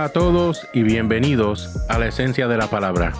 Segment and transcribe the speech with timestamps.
[0.00, 3.12] Hola a todos y bienvenidos a la esencia de la palabra.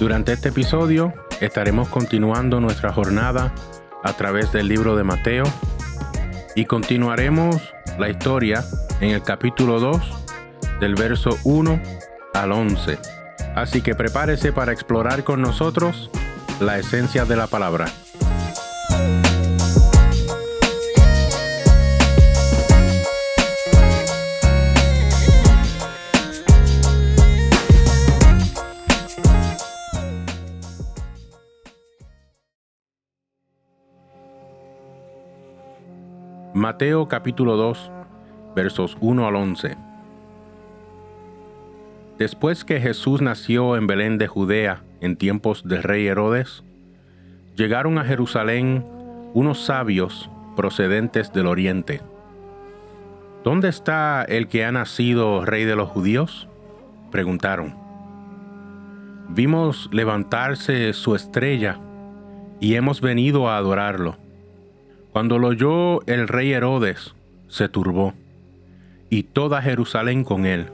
[0.00, 3.54] Durante este episodio estaremos continuando nuestra jornada
[4.02, 5.44] a través del libro de Mateo
[6.56, 8.64] y continuaremos la historia
[9.00, 10.02] en el capítulo 2
[10.80, 11.80] del verso 1
[12.34, 12.98] al 11.
[13.54, 16.10] Así que prepárese para explorar con nosotros
[16.58, 17.86] la esencia de la palabra.
[36.56, 37.90] Mateo capítulo 2
[38.54, 39.76] versos 1 al 11.
[42.16, 46.62] Después que Jesús nació en Belén de Judea en tiempos del rey Herodes,
[47.56, 48.84] llegaron a Jerusalén
[49.34, 52.02] unos sabios procedentes del oriente.
[53.42, 56.46] ¿Dónde está el que ha nacido rey de los judíos?
[57.10, 57.74] preguntaron.
[59.30, 61.80] Vimos levantarse su estrella
[62.60, 64.23] y hemos venido a adorarlo.
[65.14, 67.14] Cuando lo oyó el rey Herodes,
[67.46, 68.14] se turbó,
[69.10, 70.66] y toda Jerusalén con él.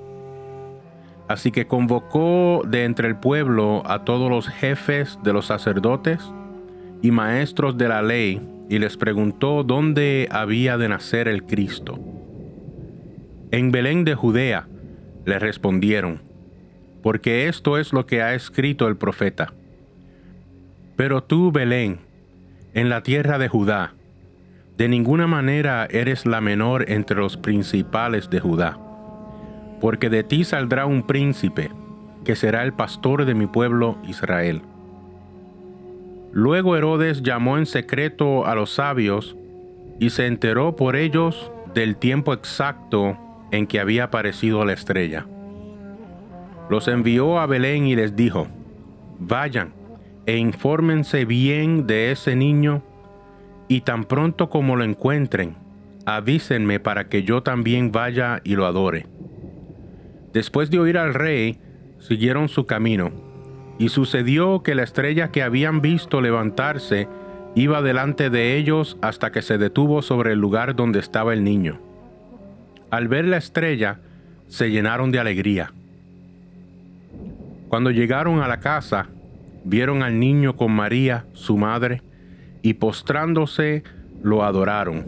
[1.29, 6.33] Así que convocó de entre el pueblo a todos los jefes de los sacerdotes
[7.03, 11.99] y maestros de la ley, y les preguntó dónde había de nacer el Cristo.
[13.51, 14.69] En Belén de Judea,
[15.27, 16.23] le respondieron,
[17.03, 19.53] porque esto es lo que ha escrito el profeta.
[20.97, 21.99] Pero tú, Belén,
[22.73, 23.93] en la tierra de Judá,
[24.81, 28.79] de ninguna manera eres la menor entre los principales de Judá,
[29.79, 31.71] porque de ti saldrá un príncipe,
[32.25, 34.63] que será el pastor de mi pueblo Israel.
[36.33, 39.37] Luego Herodes llamó en secreto a los sabios
[39.99, 43.19] y se enteró por ellos del tiempo exacto
[43.51, 45.27] en que había aparecido la estrella.
[46.71, 48.47] Los envió a Belén y les dijo,
[49.19, 49.75] vayan
[50.25, 52.83] e infórmense bien de ese niño
[53.71, 55.55] y tan pronto como lo encuentren,
[56.05, 59.07] avísenme para que yo también vaya y lo adore.
[60.33, 61.57] Después de oír al rey,
[62.01, 63.13] siguieron su camino,
[63.79, 67.07] y sucedió que la estrella que habían visto levantarse
[67.55, 71.79] iba delante de ellos hasta que se detuvo sobre el lugar donde estaba el niño.
[72.91, 74.01] Al ver la estrella,
[74.49, 75.73] se llenaron de alegría.
[77.69, 79.07] Cuando llegaron a la casa,
[79.63, 82.03] vieron al niño con María, su madre,
[82.63, 83.83] y postrándose
[84.23, 85.05] lo adoraron.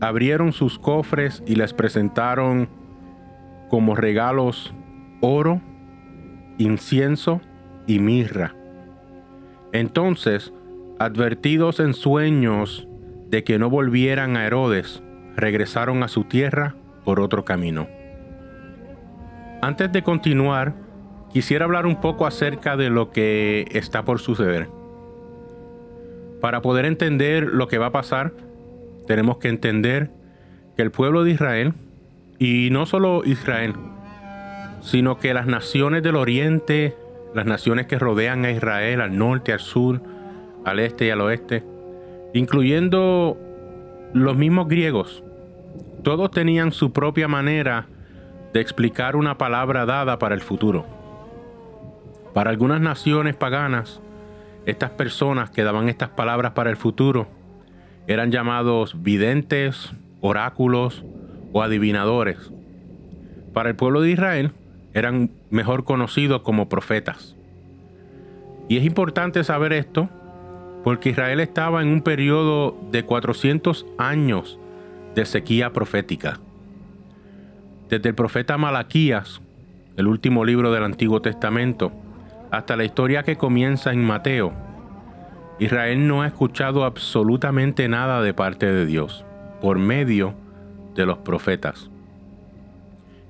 [0.00, 2.68] Abrieron sus cofres y les presentaron
[3.68, 4.74] como regalos
[5.20, 5.60] oro,
[6.58, 7.40] incienso
[7.86, 8.54] y mirra.
[9.72, 10.52] Entonces,
[10.98, 12.86] advertidos en sueños
[13.28, 15.02] de que no volvieran a Herodes,
[15.34, 17.88] regresaron a su tierra por otro camino.
[19.62, 20.74] Antes de continuar,
[21.32, 24.68] quisiera hablar un poco acerca de lo que está por suceder.
[26.40, 28.32] Para poder entender lo que va a pasar,
[29.06, 30.10] tenemos que entender
[30.76, 31.72] que el pueblo de Israel,
[32.38, 33.74] y no solo Israel,
[34.80, 36.94] sino que las naciones del oriente,
[37.34, 40.00] las naciones que rodean a Israel, al norte, al sur,
[40.64, 41.64] al este y al oeste,
[42.34, 43.38] incluyendo
[44.12, 45.22] los mismos griegos,
[46.02, 47.86] todos tenían su propia manera
[48.52, 50.84] de explicar una palabra dada para el futuro.
[52.32, 54.00] Para algunas naciones paganas,
[54.66, 57.28] estas personas que daban estas palabras para el futuro
[58.08, 61.04] eran llamados videntes, oráculos
[61.52, 62.50] o adivinadores.
[63.52, 64.52] Para el pueblo de Israel
[64.92, 67.36] eran mejor conocidos como profetas.
[68.68, 70.08] Y es importante saber esto
[70.82, 74.58] porque Israel estaba en un periodo de 400 años
[75.14, 76.40] de sequía profética.
[77.88, 79.40] Desde el profeta Malaquías,
[79.96, 81.92] el último libro del Antiguo Testamento,
[82.50, 84.52] hasta la historia que comienza en Mateo,
[85.58, 89.24] Israel no ha escuchado absolutamente nada de parte de Dios
[89.60, 90.34] por medio
[90.94, 91.90] de los profetas.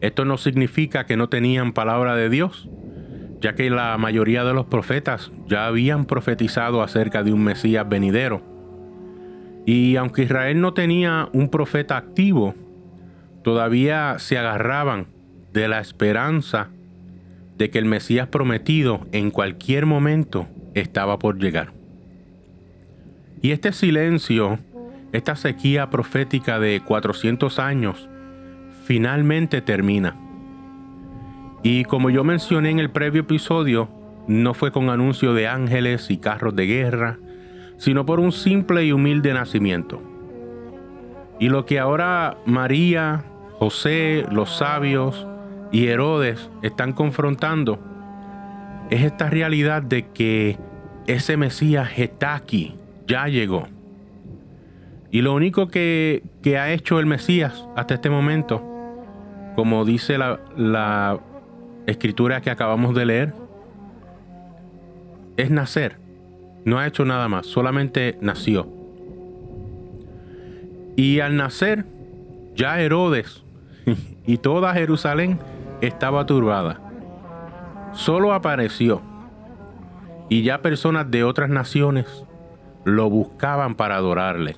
[0.00, 2.68] Esto no significa que no tenían palabra de Dios,
[3.40, 8.42] ya que la mayoría de los profetas ya habían profetizado acerca de un Mesías venidero.
[9.64, 12.54] Y aunque Israel no tenía un profeta activo,
[13.42, 15.06] todavía se agarraban
[15.52, 16.70] de la esperanza
[17.56, 21.72] de que el Mesías prometido en cualquier momento estaba por llegar.
[23.42, 24.58] Y este silencio,
[25.12, 28.08] esta sequía profética de 400 años,
[28.84, 30.16] finalmente termina.
[31.62, 33.88] Y como yo mencioné en el previo episodio,
[34.26, 37.18] no fue con anuncio de ángeles y carros de guerra,
[37.78, 40.02] sino por un simple y humilde nacimiento.
[41.38, 43.24] Y lo que ahora María,
[43.58, 45.26] José, los sabios,
[45.76, 47.78] y Herodes están confrontando
[48.88, 50.56] es esta realidad de que
[51.06, 52.76] ese Mesías está aquí,
[53.06, 53.68] ya llegó.
[55.10, 56.22] Y lo único que,
[56.58, 58.62] ha hecho el Mesías hasta este momento,
[59.54, 61.20] como dice la, la
[61.86, 63.34] escritura que acabamos de leer,
[65.36, 65.98] es nacer.
[66.64, 68.66] No ha hecho nada más, solamente nació.
[70.96, 71.84] Y al nacer,
[72.54, 73.44] ya Herodes
[74.26, 75.38] y toda Jerusalén
[75.80, 76.80] estaba turbada.
[77.92, 79.00] Solo apareció
[80.28, 82.06] y ya personas de otras naciones
[82.84, 84.56] lo buscaban para adorarle.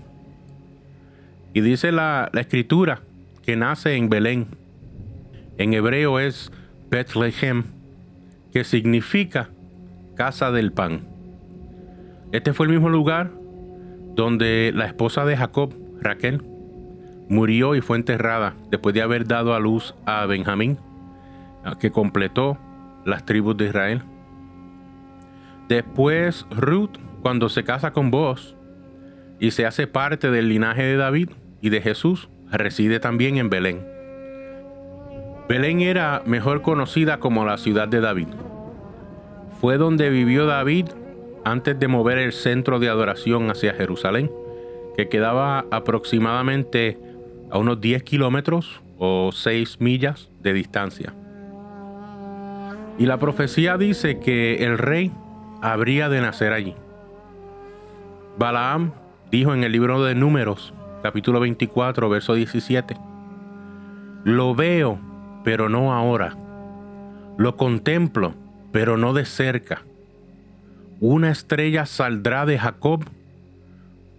[1.55, 3.00] Y dice la, escritura
[3.43, 4.47] que nace en Belén.
[5.56, 6.53] En hebreo es
[6.91, 7.65] Bethlehem,
[8.53, 9.49] que significa
[10.15, 11.03] casa del pan.
[12.32, 13.31] Este fue el mismo lugar
[14.15, 16.43] donde la esposa de Jacob, Raquel,
[17.29, 20.79] murió y fue enterrada después de haber dado a luz a Benjamín,
[21.76, 22.59] que completó
[23.05, 24.03] las tribus de Israel.
[25.69, 28.56] Después Ruth, cuando se casa con vos
[29.38, 31.31] y se hace parte del linaje de David
[31.61, 33.87] y de Jesús, reside también en Belén.
[35.49, 38.29] Belén era mejor conocida como la ciudad de David.
[39.61, 40.87] Fue donde vivió David
[41.44, 44.31] antes de mover el centro de adoración hacia Jerusalén,
[44.97, 46.99] que quedaba aproximadamente
[47.50, 51.15] a unos 10 kilómetros o 6 millas de distancia.
[52.98, 55.12] Y la profecía dice que el rey
[55.62, 56.74] habría de nacer allí.
[58.36, 58.92] Balaam
[59.30, 62.96] dijo en el libro de Números, capítulo 24, verso 17,
[64.24, 64.98] Lo veo,
[65.44, 66.36] pero no ahora.
[67.36, 68.34] Lo contemplo,
[68.72, 69.82] pero no de cerca.
[71.00, 73.04] Una estrella saldrá de Jacob,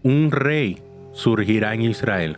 [0.04, 0.82] un rey
[1.12, 2.38] surgirá en Israel.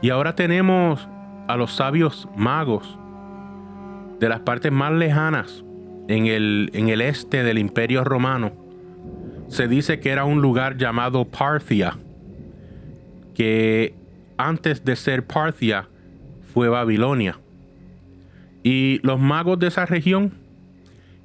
[0.00, 1.06] Y ahora tenemos
[1.48, 2.98] a los sabios magos
[4.20, 5.64] de las partes más lejanas
[6.08, 8.52] en el, en el este del imperio romano.
[9.48, 11.96] Se dice que era un lugar llamado Parthia,
[13.34, 13.94] que
[14.36, 15.88] antes de ser Parthia
[16.52, 17.38] fue Babilonia.
[18.62, 20.34] Y los magos de esa región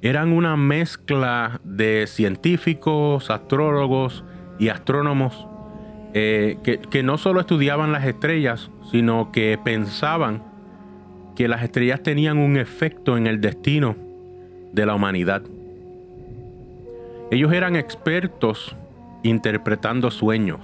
[0.00, 4.24] eran una mezcla de científicos, astrólogos
[4.58, 5.46] y astrónomos
[6.14, 10.55] eh, que, que no solo estudiaban las estrellas, sino que pensaban
[11.36, 13.94] que las estrellas tenían un efecto en el destino
[14.72, 15.42] de la humanidad.
[17.30, 18.74] Ellos eran expertos
[19.22, 20.60] interpretando sueños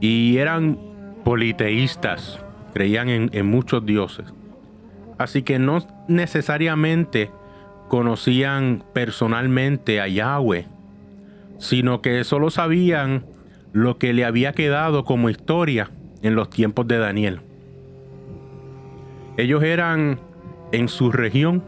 [0.00, 0.78] y eran
[1.24, 2.40] politeístas,
[2.72, 4.32] creían en, muchos dioses.
[5.18, 7.30] Así que no necesariamente
[7.88, 10.66] conocían personalmente a Yahweh,
[11.58, 13.24] sino que solo sabían
[13.72, 15.90] lo que le había quedado como historia
[16.22, 17.40] en los tiempos de Daniel.
[19.36, 20.20] Ellos eran
[20.72, 21.62] en su región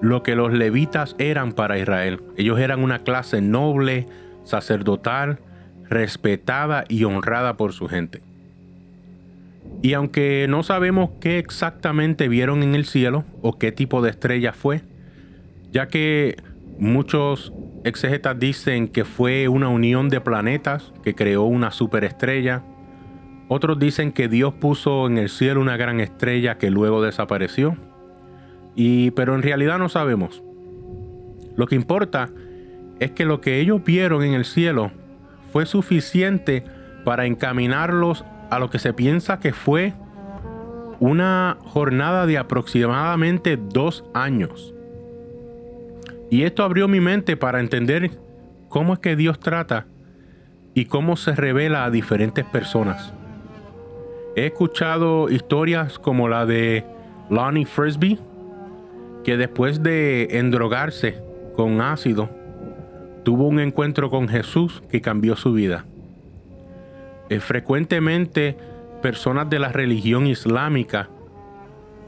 [0.00, 2.20] lo que los levitas eran para Israel.
[2.36, 4.06] Ellos eran una clase noble,
[4.44, 5.38] sacerdotal,
[5.88, 8.20] respetada y honrada por su gente.
[9.82, 14.52] Y aunque no sabemos qué exactamente vieron en el cielo o qué tipo de estrella
[14.52, 14.82] fue,
[15.72, 16.36] ya que
[16.78, 17.52] muchos
[17.84, 22.62] exegetas dicen que fue una unión de planetas que creó una superestrella,
[23.48, 27.76] otros dicen que Dios puso en el cielo una gran estrella que luego desapareció.
[28.74, 30.42] Y, pero en realidad no sabemos.
[31.56, 32.30] Lo que importa
[32.98, 34.90] es que lo que ellos vieron en el cielo
[35.52, 36.64] fue suficiente
[37.04, 39.94] para encaminarlos a lo que se piensa que fue
[40.98, 44.74] una jornada de aproximadamente dos años.
[46.30, 48.10] Y esto abrió mi mente para entender
[48.68, 49.86] cómo es que Dios trata
[50.74, 53.12] y cómo se revela a diferentes personas.
[54.36, 56.84] He escuchado historias como la de
[57.30, 58.18] Lonnie Frisbee,
[59.24, 61.22] que después de endrogarse
[61.54, 62.28] con ácido,
[63.24, 65.86] tuvo un encuentro con Jesús que cambió su vida.
[67.30, 68.58] Eh, frecuentemente,
[69.00, 71.08] personas de la religión islámica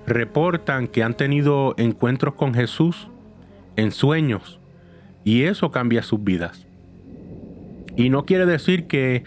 [0.06, 3.08] reportan que han tenido encuentros con Jesús
[3.76, 4.60] en sueños
[5.24, 6.66] y eso cambia sus vidas.
[7.96, 9.24] Y no quiere decir que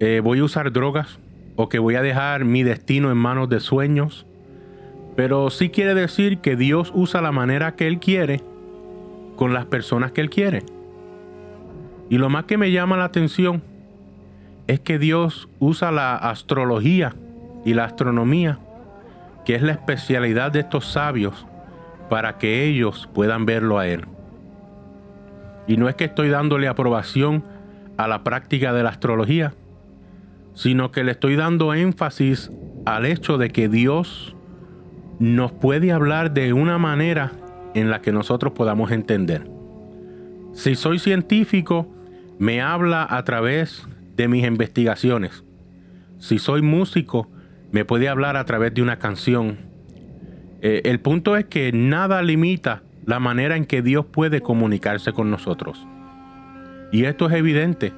[0.00, 1.18] eh, voy a usar drogas
[1.56, 4.26] o que voy a dejar mi destino en manos de sueños,
[5.16, 8.42] pero sí quiere decir que Dios usa la manera que Él quiere
[9.36, 10.62] con las personas que Él quiere.
[12.10, 13.62] Y lo más que me llama la atención
[14.66, 17.14] es que Dios usa la astrología
[17.64, 18.58] y la astronomía,
[19.44, 21.46] que es la especialidad de estos sabios,
[22.10, 24.04] para que ellos puedan verlo a Él.
[25.66, 27.42] Y no es que estoy dándole aprobación
[27.96, 29.54] a la práctica de la astrología,
[30.56, 32.50] sino que le estoy dando énfasis
[32.86, 34.34] al hecho de que Dios
[35.18, 37.32] nos puede hablar de una manera
[37.74, 39.48] en la que nosotros podamos entender.
[40.54, 41.86] Si soy científico,
[42.38, 43.86] me habla a través
[44.16, 45.44] de mis investigaciones.
[46.18, 47.30] Si soy músico,
[47.70, 49.58] me puede hablar a través de una canción.
[50.62, 55.30] Eh, el punto es que nada limita la manera en que Dios puede comunicarse con
[55.30, 55.86] nosotros.
[56.92, 57.92] Y esto es evidente,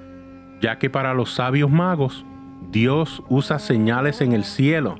[0.60, 2.24] ya que para los sabios magos,
[2.70, 4.96] Dios usa señales en el cielo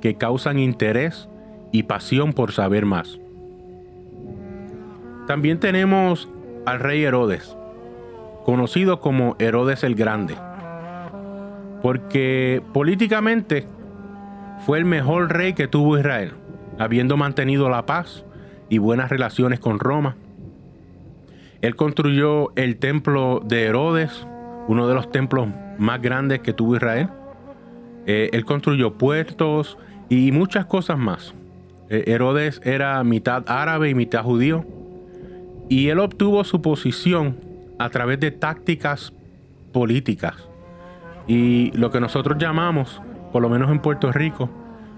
[0.00, 1.28] que causan interés
[1.70, 3.20] y pasión por saber más.
[5.26, 6.28] También tenemos
[6.66, 7.56] al rey Herodes,
[8.44, 10.36] conocido como Herodes el Grande,
[11.82, 13.66] porque políticamente
[14.66, 16.32] fue el mejor rey que tuvo Israel,
[16.78, 18.24] habiendo mantenido la paz
[18.68, 20.16] y buenas relaciones con Roma.
[21.62, 24.26] Él construyó el templo de Herodes,
[24.68, 27.08] uno de los templos más grandes que tuvo Israel.
[28.06, 29.78] Eh, él construyó puertos
[30.08, 31.34] y muchas cosas más.
[31.88, 34.64] Eh, Herodes era mitad árabe y mitad judío.
[35.68, 37.36] Y él obtuvo su posición
[37.78, 39.12] a través de tácticas
[39.72, 40.34] políticas.
[41.26, 43.00] Y lo que nosotros llamamos,
[43.32, 44.50] por lo menos en Puerto Rico,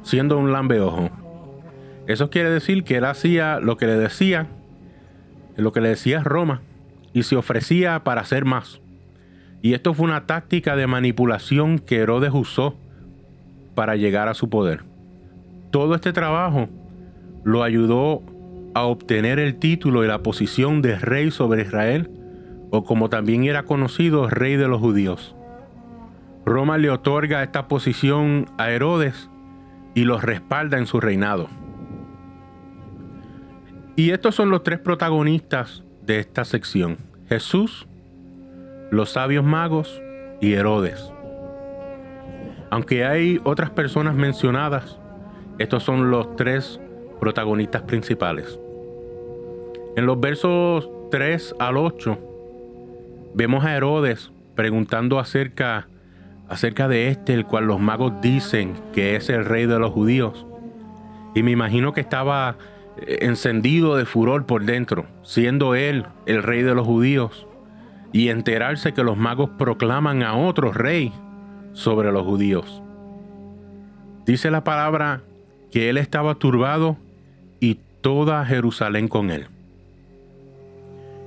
[0.03, 1.11] siendo un lambeojo.
[2.07, 4.47] Eso quiere decir que él hacía lo que le decía,
[5.57, 6.63] lo que le decía Roma,
[7.13, 8.81] y se ofrecía para hacer más.
[9.67, 12.77] Y esto fue una táctica de manipulación que Herodes usó
[13.75, 14.85] para llegar a su poder.
[15.73, 16.69] Todo este trabajo
[17.43, 18.23] lo ayudó
[18.75, 22.09] a obtener el título y la posición de rey sobre Israel,
[22.71, 25.35] o como también era conocido, rey de los judíos.
[26.45, 29.29] Roma le otorga esta posición a Herodes
[29.97, 31.49] y los respalda en su reinado.
[33.97, 36.99] Y estos son los tres protagonistas de esta sección.
[37.29, 37.89] Jesús,
[38.91, 40.01] los sabios magos
[40.41, 41.13] y Herodes.
[42.71, 44.99] Aunque hay otras personas mencionadas,
[45.59, 46.81] estos son los tres
[47.21, 48.59] protagonistas principales.
[49.97, 52.19] En los versos 3 al 8
[53.35, 55.89] vemos a Herodes preguntando acerca,
[56.49, 60.47] acerca de este, el cual los magos dicen que es el rey de los judíos.
[61.35, 62.57] Y me imagino que estaba
[63.07, 67.46] encendido de furor por dentro, siendo él el rey de los judíos,
[68.17, 71.13] y enterarse que los magos proclaman a otro rey
[71.75, 72.83] sobre los judíos.
[74.25, 75.21] Dice la palabra
[75.71, 76.97] que él estaba turbado
[77.61, 79.49] y toda Jerusalén con él.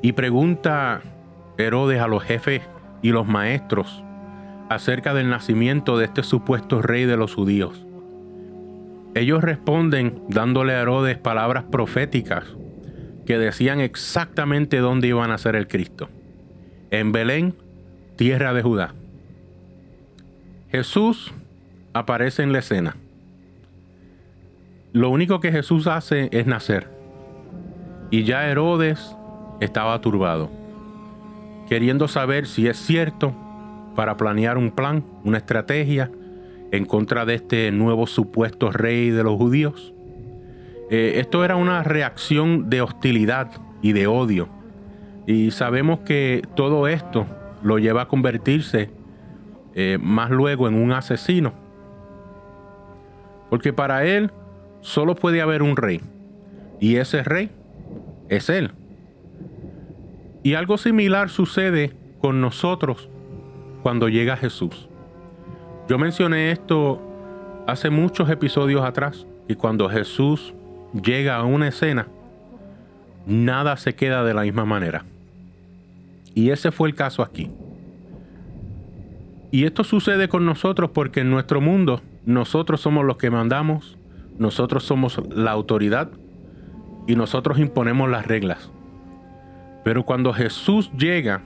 [0.01, 1.01] Y pregunta
[1.59, 2.63] Herodes a los jefes
[3.03, 4.03] y los maestros
[4.69, 7.85] acerca del nacimiento de este supuesto rey de los judíos.
[9.13, 12.45] Ellos responden dándole a Herodes palabras proféticas
[13.27, 16.09] que decían exactamente dónde iban a ser el Cristo.
[16.91, 17.53] En Belén,
[18.15, 18.93] tierra de Judá.
[20.71, 21.31] Jesús
[21.93, 22.95] aparece en la escena.
[24.91, 26.87] Lo único que Jesús hace es nacer.
[28.09, 29.15] Y ya Herodes
[29.59, 30.49] estaba turbado,
[31.67, 33.35] queriendo saber si es cierto
[33.95, 36.09] para planear un plan, una estrategia
[36.71, 39.93] en contra de este nuevo supuesto rey de los judíos.
[40.89, 43.51] Eh, esto era una reacción de hostilidad
[43.83, 44.58] y de odio.
[45.29, 47.27] Y sabemos que todo esto
[47.61, 48.89] lo lleva a convertirse
[49.75, 51.53] eh, más luego en un asesino.
[53.51, 54.31] Porque para él
[54.81, 56.01] solo puede haber un rey.
[56.79, 57.51] Y ese rey
[58.27, 58.71] es él.
[60.41, 63.07] Y algo similar sucede con nosotros
[63.83, 64.89] cuando llega Jesús.
[65.87, 66.99] Yo mencioné esto
[67.67, 70.55] hace muchos episodios atrás y cuando Jesús
[70.91, 72.07] llega a una escena,
[73.27, 75.05] nada se queda de la misma manera.
[76.39, 77.51] Y ese fue el caso aquí.
[79.51, 83.97] Y esto sucede con nosotros porque en nuestro mundo nosotros somos los que mandamos,
[84.37, 86.11] nosotros somos la autoridad
[87.07, 88.71] y nosotros imponemos las reglas.
[89.83, 91.41] Pero cuando Jesús llega,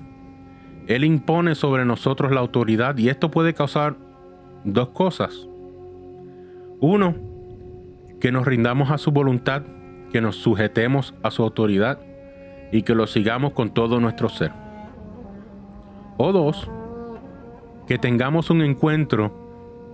[0.85, 3.95] Él impone sobre nosotros la autoridad y esto puede causar
[4.63, 5.47] dos cosas.
[6.81, 7.15] Uno,
[8.21, 9.63] que nos rindamos a su voluntad,
[10.11, 11.97] que nos sujetemos a su autoridad
[12.71, 14.62] y que lo sigamos con todo nuestro ser.
[16.17, 16.69] O dos,
[17.87, 19.33] que tengamos un encuentro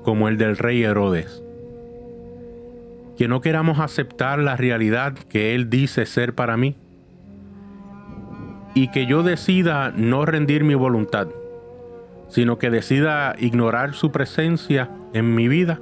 [0.03, 1.43] como el del rey Herodes.
[3.17, 6.75] Que no queramos aceptar la realidad que Él dice ser para mí.
[8.73, 11.27] Y que yo decida no rendir mi voluntad,
[12.29, 15.79] sino que decida ignorar su presencia en mi vida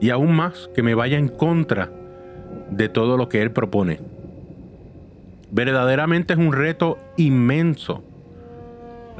[0.00, 1.90] y aún más que me vaya en contra
[2.70, 4.00] de todo lo que Él propone.
[5.50, 8.04] Verdaderamente es un reto inmenso.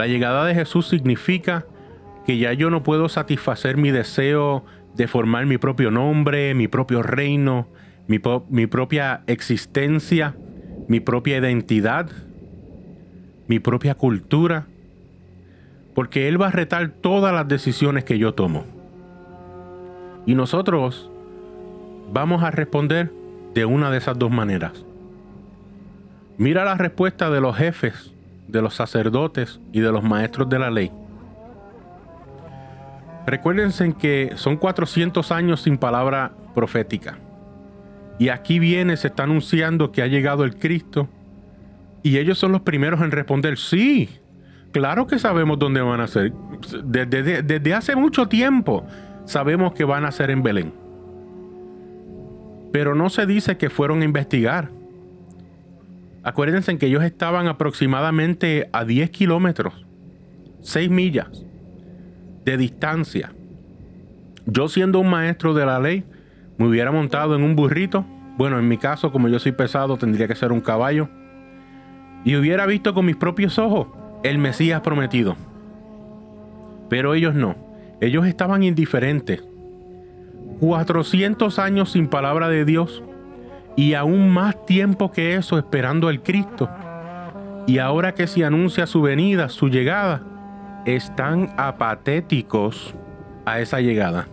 [0.01, 1.67] La llegada de Jesús significa
[2.25, 4.65] que ya yo no puedo satisfacer mi deseo
[4.97, 7.69] de formar mi propio nombre, mi propio reino,
[8.09, 8.19] mi,
[8.67, 10.35] propia existencia,
[10.89, 12.09] mi propia identidad,
[13.47, 14.69] mi propia cultura,
[15.95, 18.65] porque Él va a retar todas las decisiones que yo tomo.
[20.25, 21.11] Y nosotros
[22.11, 23.13] vamos a responder
[23.53, 24.83] de una de esas dos maneras.
[26.39, 28.15] Mira la respuesta de los jefes,
[28.51, 30.91] de los sacerdotes y de los maestros de la ley.
[33.27, 37.19] Recuérdense que son 400 años sin palabra profética.
[38.19, 41.09] Y aquí viene, se está anunciando que ha llegado el Cristo.
[42.03, 44.09] Y ellos son los primeros en responder, sí,
[44.73, 46.33] claro que sabemos dónde van a ser.
[46.85, 48.85] Desde, desde hace mucho tiempo
[49.27, 50.73] sabemos que van a ser en Belén.
[52.73, 54.71] Pero no se dice que fueron a investigar.
[56.23, 59.87] Acuérdense que ellos estaban aproximadamente a 10 kilómetros,
[60.61, 61.29] 6 millas
[62.45, 63.33] de distancia.
[64.45, 66.05] Yo siendo un maestro de la ley,
[66.59, 68.05] me hubiera montado en un burrito.
[68.37, 71.09] Bueno, en mi caso, como yo soy pesado, tendría que ser un caballo.
[72.25, 73.89] Y hubiera visto con mis propios ojos
[74.23, 75.37] el Mesías prometido.
[76.91, 77.57] Pero ellos no.
[78.03, 79.43] Ellos estaban indiferentes.
[80.61, 83.03] 400 años sin palabra de Dios
[83.77, 86.69] y aún más tiempo que eso esperando al Cristo.
[87.67, 90.23] Y ahora que se anuncia su venida, su llegada,
[90.85, 92.95] están apatéticos
[93.45, 94.27] a esa llegada.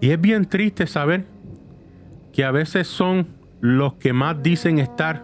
[0.00, 1.24] Y es bien triste saber
[2.32, 3.28] que a veces son
[3.60, 5.22] los que más dicen estar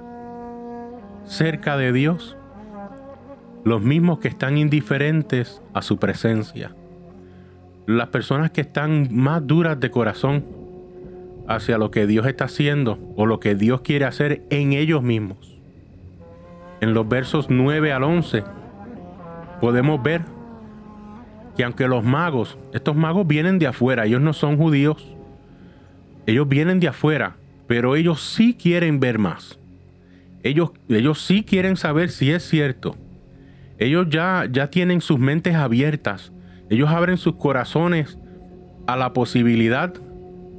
[1.25, 2.37] cerca de Dios,
[3.65, 6.75] los mismos que están indiferentes a su presencia,
[7.87, 10.60] las personas que están más duras de corazón
[11.51, 15.59] hacia lo que Dios está haciendo o lo que Dios quiere hacer en ellos mismos.
[16.81, 18.45] En los versos 9 al 11
[19.61, 20.23] podemos ver
[21.57, 25.05] que aunque los magos, estos magos vienen de afuera, ellos no son judíos,
[26.27, 27.35] ellos vienen de afuera,
[27.67, 29.59] pero ellos sí quieren ver más.
[30.45, 32.95] Ellos, ellos sí quieren saber si es cierto.
[33.79, 36.33] Ellos ya, ya tienen sus mentes abiertas.
[36.71, 38.19] Ellos abren sus corazones
[38.87, 39.93] a la posibilidad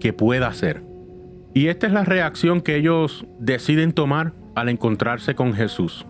[0.02, 0.84] que pueda ser.
[1.54, 6.06] Y esta es la reacción que ellos deciden tomar al encontrarse con Jesús.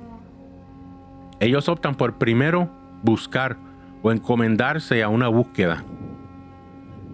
[1.40, 2.72] Ellos optan por primero
[3.04, 3.58] buscar
[4.02, 5.84] o encomendarse a una búsqueda.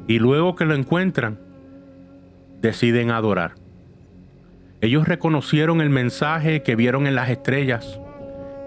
[0.08, 1.40] Y luego que lo encuentran,
[2.62, 3.56] deciden adorar.
[4.80, 8.00] Ellos reconocieron el mensaje que vieron en las estrellas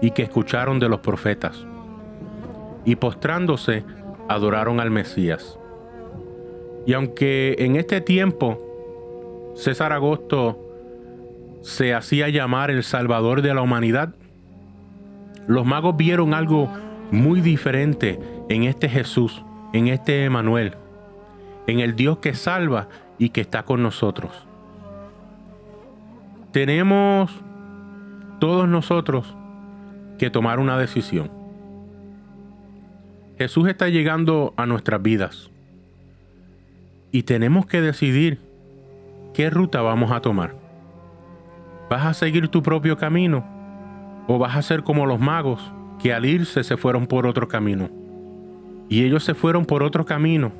[0.01, 1.65] y que escucharon de los profetas.
[2.83, 3.85] Y postrándose,
[4.27, 5.57] adoraron al Mesías.
[6.85, 8.59] Y aunque en este tiempo
[9.55, 10.57] César Agosto
[11.61, 14.15] se hacía llamar el Salvador de la humanidad,
[15.47, 16.69] los magos vieron algo
[17.11, 20.75] muy diferente en este Jesús, en este Emanuel,
[21.67, 22.87] en el Dios que salva
[23.19, 24.47] y que está con nosotros.
[26.51, 27.31] Tenemos
[28.39, 29.35] todos nosotros
[30.17, 31.31] que tomar una decisión.
[33.37, 35.50] Jesús está llegando a nuestras vidas
[37.11, 38.39] y tenemos que decidir
[39.33, 40.55] qué ruta vamos a tomar.
[41.89, 43.45] ¿Vas a seguir tu propio camino
[44.27, 45.61] o vas a ser como los magos
[46.01, 47.89] que al irse se fueron por otro camino?
[48.89, 50.51] Y ellos se fueron por otro camino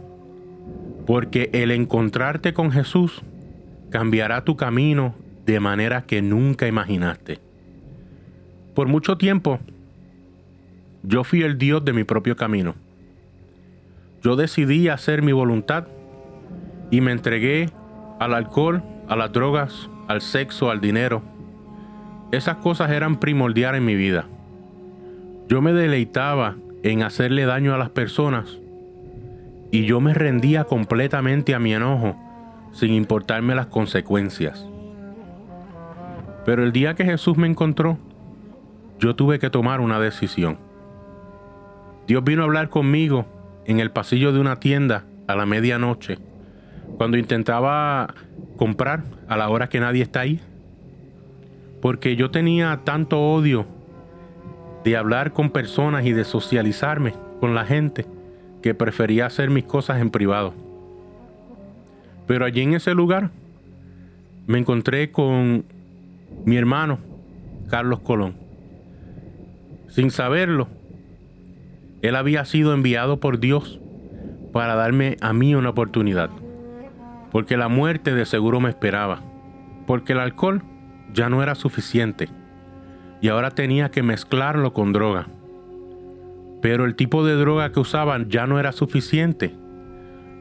[1.06, 3.22] porque el encontrarte con Jesús
[3.90, 7.40] cambiará tu camino de manera que nunca imaginaste.
[8.76, 9.60] Por mucho tiempo,
[11.04, 12.76] yo fui el Dios de mi propio camino.
[14.24, 15.88] Yo decidí hacer mi voluntad
[16.92, 17.70] y me entregué
[18.20, 21.24] al alcohol, a las drogas, al sexo, al dinero.
[22.32, 24.26] Esas cosas eran primordiales en mi vida.
[25.48, 28.60] Yo me deleitaba en hacerle daño a las personas
[29.72, 32.16] y yo me rendía completamente a mi enojo
[32.74, 34.66] sin importarme las consecuencias.
[36.46, 37.98] Pero el día que Jesús me encontró,
[39.00, 40.58] yo tuve que tomar una decisión.
[42.08, 43.26] Dios vino a hablar conmigo
[43.66, 46.18] en el pasillo de una tienda a la medianoche
[46.98, 48.14] cuando intentaba
[48.58, 50.40] comprar a la hora que nadie está ahí.
[51.82, 53.66] Porque yo tenía tanto odio
[54.84, 58.06] de hablar con personas y de socializarme con la gente
[58.62, 60.54] que prefería hacer mis cosas en privado.
[62.28, 63.32] Pero allí en ese lugar
[64.46, 65.66] me encontré con
[66.46, 67.00] mi hermano
[67.70, 68.36] Carlos Colón.
[69.88, 70.68] Sin saberlo,
[72.02, 73.80] él había sido enviado por Dios
[74.54, 76.30] para darme a mí una oportunidad
[77.32, 79.22] porque la muerte de seguro me esperaba,
[79.88, 80.62] porque el alcohol
[81.14, 82.30] ya no era suficiente
[83.22, 85.28] y ahora tenía que mezclarlo con droga.
[86.62, 89.56] Pero el tipo de droga que usaban ya no era suficiente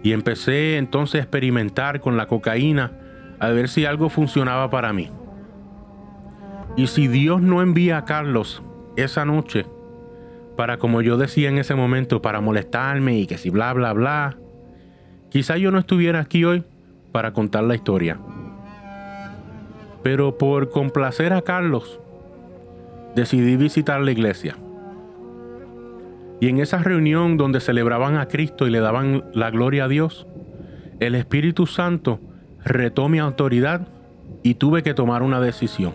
[0.02, 2.92] y empecé entonces a experimentar con la cocaína
[3.38, 5.10] a ver si algo funcionaba para mí.
[6.76, 8.62] Y si Dios no envía a Carlos
[8.96, 9.66] esa noche,
[10.56, 14.36] para como yo decía en ese momento, para molestarme y que si bla, bla, bla,
[15.30, 16.64] quizá yo no estuviera aquí hoy
[17.12, 18.18] para contar la historia.
[20.02, 22.00] Pero por complacer a Carlos,
[23.14, 24.56] decidí visitar la iglesia.
[26.40, 30.26] Y en esa reunión donde celebraban a Cristo y le daban la gloria a Dios,
[30.98, 32.20] el Espíritu Santo
[32.64, 33.88] retó mi autoridad
[34.42, 35.94] y tuve que tomar una decisión.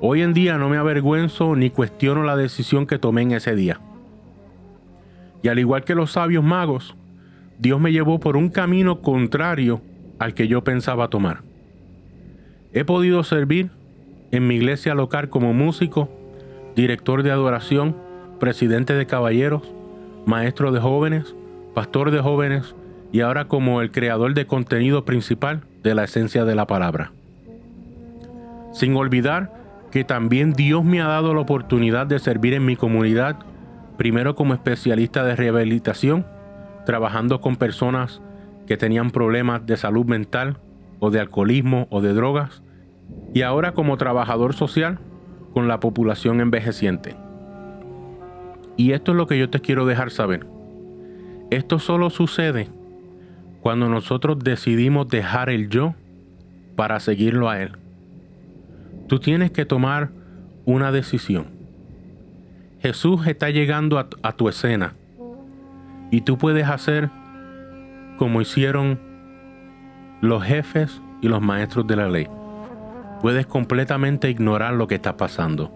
[0.00, 3.80] Hoy en día no me avergüenzo ni cuestiono la decisión que tomé en ese día.
[5.42, 6.96] Y al igual que los sabios magos,
[7.58, 9.80] Dios me llevó por un camino contrario
[10.18, 11.42] al que yo pensaba tomar.
[12.72, 13.70] He podido servir
[14.30, 16.08] en mi iglesia local como músico,
[16.74, 17.96] director de adoración,
[18.40, 19.62] presidente de caballeros,
[20.26, 21.34] maestro de jóvenes,
[21.74, 22.74] pastor de jóvenes
[23.12, 27.12] y ahora como el creador de contenido principal de la esencia de la palabra.
[28.72, 29.52] Sin olvidar
[29.92, 33.36] que también Dios me ha dado la oportunidad de servir en mi comunidad,
[33.96, 36.26] primero como especialista de rehabilitación,
[36.84, 38.20] trabajando con personas
[38.66, 40.58] que tenían problemas de salud mental
[41.00, 42.62] o de alcoholismo o de drogas,
[43.34, 44.98] y ahora como trabajador social
[45.52, 47.16] con la población envejeciente.
[48.76, 50.46] Y esto es lo que yo te quiero dejar saber.
[51.50, 52.68] Esto solo sucede
[53.60, 55.94] cuando nosotros decidimos dejar el yo
[56.74, 57.72] para seguirlo a Él.
[59.06, 60.10] Tú tienes que tomar
[60.64, 61.46] una decisión.
[62.80, 64.94] Jesús está llegando a, a tu escena
[66.14, 67.10] y tú puedes hacer
[68.18, 69.00] como hicieron
[70.20, 72.28] los jefes y los maestros de la ley
[73.20, 75.72] puedes completamente ignorar lo que está pasando.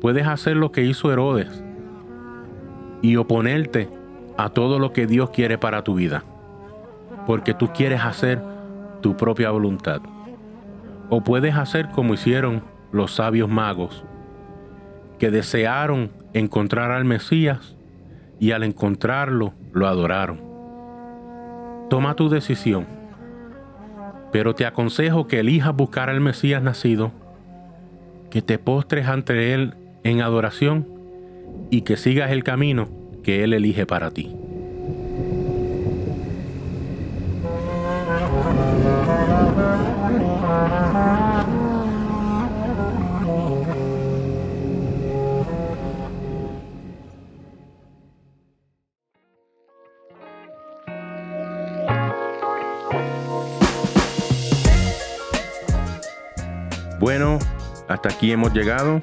[0.00, 1.62] Puedes hacer lo que hizo Herodes
[3.02, 3.90] y oponerte
[4.38, 6.24] a todo lo que Dios quiere para tu vida,
[7.26, 8.40] porque tú quieres hacer
[9.02, 10.00] tu propia voluntad.
[11.10, 14.02] O puedes hacer como hicieron los sabios magos,
[15.18, 17.74] que desearon encontrar al Mesías
[18.38, 20.40] y al encontrarlo lo adoraron.
[21.88, 22.98] Toma tu decisión
[24.32, 27.12] pero te aconsejo que elijas buscar al Mesías nacido,
[28.30, 29.74] que te postres ante Él
[30.04, 30.86] en adoración
[31.70, 32.88] y que sigas el camino
[33.22, 34.37] que Él elige para ti.
[56.98, 57.38] Bueno,
[57.88, 59.00] hasta aquí hemos llegado.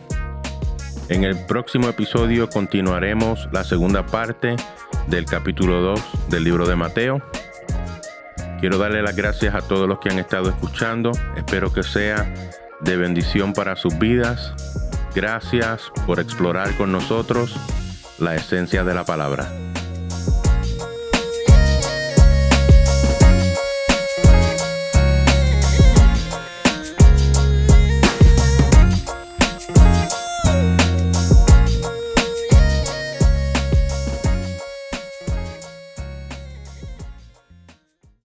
[1.08, 4.56] En el próximo episodio continuaremos la segunda parte
[5.08, 7.22] del capítulo 2 del libro de Mateo.
[8.60, 11.12] Quiero darle las gracias a todos los que han estado escuchando.
[11.38, 12.34] Espero que sea
[12.82, 14.54] de bendición para sus vidas.
[15.16, 17.56] Gracias por explorar con nosotros
[18.20, 19.48] la esencia de la palabra.